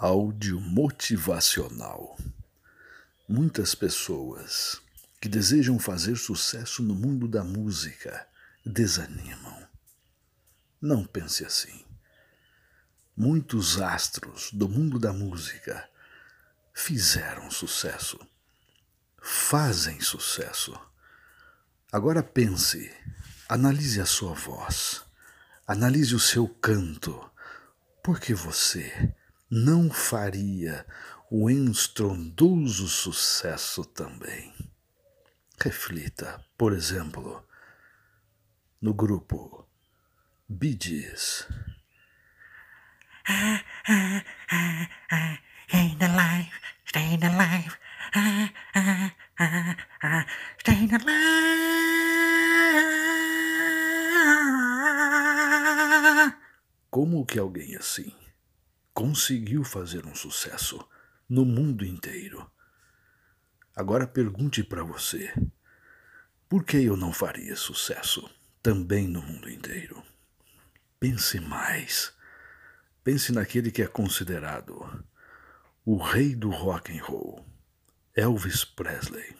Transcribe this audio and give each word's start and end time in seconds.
Áudio 0.00 0.60
motivacional. 0.60 2.16
Muitas 3.28 3.74
pessoas 3.74 4.80
que 5.20 5.28
desejam 5.28 5.76
fazer 5.76 6.14
sucesso 6.14 6.84
no 6.84 6.94
mundo 6.94 7.26
da 7.26 7.42
música 7.42 8.24
desanimam. 8.64 9.66
Não 10.80 11.04
pense 11.04 11.44
assim. 11.44 11.84
Muitos 13.16 13.80
astros 13.80 14.52
do 14.52 14.68
mundo 14.68 15.00
da 15.00 15.12
música 15.12 15.90
fizeram 16.72 17.50
sucesso, 17.50 18.20
fazem 19.20 20.00
sucesso. 20.00 20.78
Agora 21.90 22.22
pense, 22.22 22.88
analise 23.48 24.00
a 24.00 24.06
sua 24.06 24.32
voz, 24.32 25.02
analise 25.66 26.14
o 26.14 26.20
seu 26.20 26.46
canto, 26.46 27.28
porque 28.00 28.32
você 28.32 29.12
não 29.50 29.90
faria 29.90 30.86
o 31.30 31.50
estrondoso 31.50 32.86
sucesso 32.88 33.84
também. 33.84 34.54
Reflita, 35.60 36.44
por 36.56 36.72
exemplo, 36.72 37.46
no 38.80 38.94
grupo 38.94 39.66
Bee 40.48 40.78
Gees. 40.80 41.46
Staying 45.68 45.98
alive, 46.00 46.50
staying 46.86 47.24
alive, 47.24 47.76
staying 50.60 50.94
alive. 50.94 51.28
Como 56.90 57.26
que 57.26 57.38
alguém 57.38 57.76
assim 57.76 58.27
conseguiu 58.98 59.62
fazer 59.62 60.04
um 60.06 60.14
sucesso 60.16 60.84
no 61.28 61.44
mundo 61.44 61.84
inteiro. 61.84 62.50
Agora 63.76 64.08
pergunte 64.08 64.64
para 64.64 64.82
você: 64.82 65.32
por 66.48 66.64
que 66.64 66.78
eu 66.78 66.96
não 66.96 67.12
faria 67.12 67.54
sucesso 67.54 68.28
também 68.60 69.06
no 69.06 69.22
mundo 69.22 69.48
inteiro? 69.48 70.02
Pense 70.98 71.38
mais. 71.38 72.12
Pense 73.04 73.30
naquele 73.30 73.70
que 73.70 73.82
é 73.82 73.86
considerado 73.86 75.04
o 75.84 75.96
rei 75.96 76.34
do 76.34 76.50
rock 76.50 76.90
and 76.98 77.04
roll, 77.04 77.46
Elvis 78.16 78.64
Presley. 78.64 79.36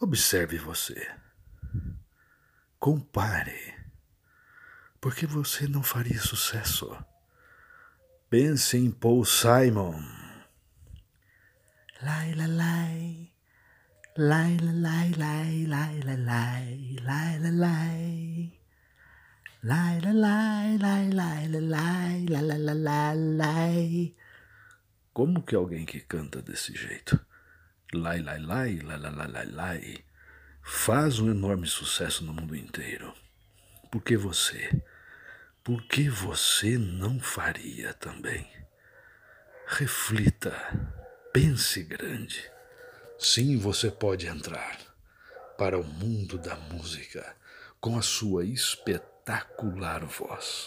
Observe 0.00 0.58
você. 0.58 1.06
Compare. 2.78 3.74
Porque 5.00 5.26
você 5.26 5.66
não 5.68 5.82
faria 5.82 6.20
sucesso. 6.20 6.96
Pense 8.30 8.76
em 8.76 8.90
Paul 8.90 9.24
Simon. 9.24 10.00
Lai, 12.02 12.32
lai, 12.34 12.46
lai. 12.46 13.32
Lai, 14.16 14.56
lai, 14.58 15.12
lai, 15.16 15.66
lai, 15.66 16.00
lai, 16.02 16.96
lai, 17.04 17.38
lai, 17.38 17.50
lai, 17.52 18.27
lai. 19.62 20.00
Lai, 20.00 20.00
lai, 20.78 20.78
lai, 20.78 21.10
lai, 21.10 21.48
lai, 21.48 22.26
lai, 22.28 22.58
lai, 22.58 22.74
lai, 22.74 23.16
lai. 23.16 24.14
Como 25.12 25.42
que 25.42 25.56
alguém 25.56 25.84
que 25.84 26.00
canta 26.00 26.40
desse 26.40 26.74
jeito, 26.74 27.18
lai, 27.92 28.22
lai, 28.22 28.38
lai, 28.38 28.78
lai, 28.78 28.98
lai, 28.98 29.12
lai, 29.12 29.28
lai, 29.28 29.46
lai, 29.46 30.04
faz 30.62 31.18
um 31.18 31.30
enorme 31.30 31.66
sucesso 31.66 32.24
no 32.24 32.32
mundo 32.32 32.54
inteiro? 32.54 33.12
Por 33.90 34.02
que 34.02 34.16
você? 34.16 34.82
Por 35.64 35.82
que 35.82 36.08
você 36.08 36.78
não 36.78 37.18
faria 37.18 37.92
também? 37.94 38.46
Reflita, 39.66 40.52
pense 41.32 41.82
grande. 41.82 42.50
Sim, 43.18 43.58
você 43.58 43.90
pode 43.90 44.26
entrar 44.26 44.78
para 45.58 45.78
o 45.78 45.84
mundo 45.84 46.38
da 46.38 46.54
música 46.54 47.36
com 47.80 47.98
a 47.98 48.02
sua 48.02 48.44
espetacular 49.28 50.02
voz. 50.06 50.66